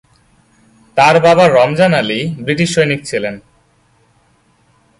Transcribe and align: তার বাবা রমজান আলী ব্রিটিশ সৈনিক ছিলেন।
তার 0.97 1.15
বাবা 1.25 1.45
রমজান 1.49 1.91
আলী 1.93 2.19
ব্রিটিশ 2.45 2.69
সৈনিক 2.75 3.01
ছিলেন। 3.05 3.35